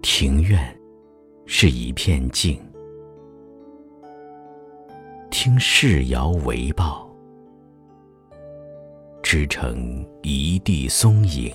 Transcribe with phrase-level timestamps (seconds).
[0.00, 0.76] 庭院
[1.44, 2.58] 是一片静，
[5.30, 7.08] 听世摇为报，
[9.22, 11.52] 织成一地松影。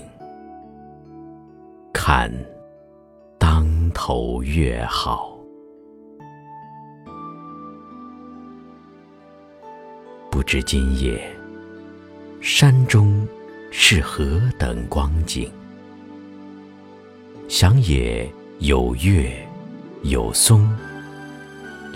[1.93, 2.31] 看
[3.37, 5.37] 当头月好，
[10.29, 11.33] 不知今夜
[12.41, 13.25] 山中
[13.71, 15.49] 是何等光景？
[17.47, 19.45] 想也有月，
[20.03, 20.69] 有松，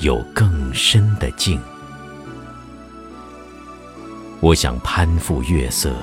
[0.02, 1.62] 有更深的静。
[4.42, 5.96] 我想攀附月色，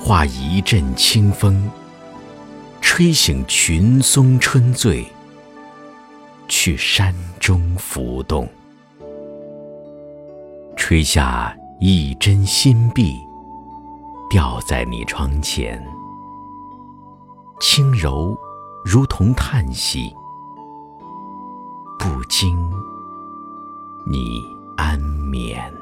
[0.00, 1.70] 化一阵清风，
[2.80, 5.06] 吹醒群松春醉，
[6.48, 8.48] 去山中浮动，
[10.76, 13.14] 吹下一针新碧，
[14.28, 15.80] 吊在你窗前，
[17.60, 18.36] 轻柔。
[18.84, 20.14] 如同叹息，
[21.98, 22.56] 不惊
[24.06, 24.42] 你
[24.76, 25.79] 安眠。